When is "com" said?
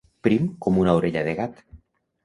0.67-0.81